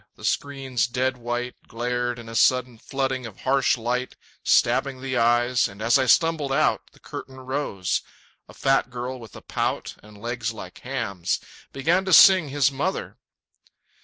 The 0.15 0.25
screen's 0.25 0.87
dead 0.87 1.17
white 1.17 1.53
Glared 1.67 2.17
in 2.17 2.27
a 2.27 2.33
sudden 2.33 2.79
flooding 2.79 3.27
of 3.27 3.41
harsh 3.41 3.77
light 3.77 4.15
Stabbing 4.43 4.99
the 4.99 5.15
eyes; 5.15 5.67
and 5.67 5.79
as 5.79 5.99
I 5.99 6.07
stumbled 6.07 6.51
out 6.51 6.81
The 6.93 6.99
curtain 6.99 7.35
rose. 7.39 8.01
A 8.49 8.53
fat 8.55 8.89
girl 8.89 9.19
with 9.19 9.35
a 9.35 9.41
pout 9.43 9.97
And 10.01 10.17
legs 10.19 10.51
like 10.53 10.79
hams, 10.79 11.39
began 11.71 12.03
to 12.05 12.13
sing 12.13 12.49
"His 12.49 12.71
Mother". 12.71 13.19